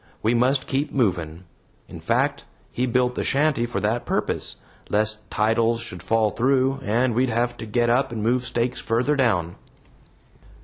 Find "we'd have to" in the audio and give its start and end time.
7.13-7.67